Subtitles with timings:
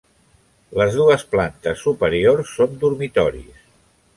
[0.81, 3.63] Les dues plantes superiors són dormitoris.